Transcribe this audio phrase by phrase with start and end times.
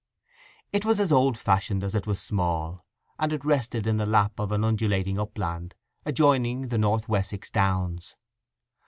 [0.73, 2.87] It was as old fashioned as it was small,
[3.19, 5.75] and it rested in the lap of an undulating upland
[6.07, 8.15] adjoining the North Wessex downs.